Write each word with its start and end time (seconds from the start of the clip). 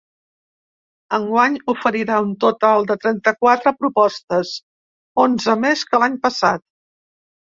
Enguany 1.17 1.57
oferirà 1.73 2.15
un 2.27 2.31
total 2.45 2.87
de 2.91 2.95
trenta-quatre 3.03 3.73
propostes, 3.81 4.53
onze 5.27 5.57
més 5.67 5.83
que 5.91 6.03
l’any 6.05 6.19
passat. 6.27 6.65